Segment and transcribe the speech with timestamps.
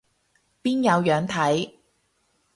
[0.63, 1.75] 邊有樣睇